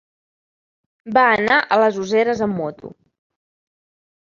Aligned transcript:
Va 1.17 1.25
anar 1.33 1.59
a 1.61 1.79
les 1.83 2.01
Useres 2.05 2.43
amb 2.49 2.59
moto. 2.63 2.95